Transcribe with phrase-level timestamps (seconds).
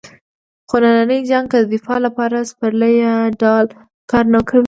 [0.69, 2.71] خو نننی جنګ کې د دفاع لپاره سپر
[3.03, 3.65] یا ډال
[4.11, 4.59] کار نه ورکوي.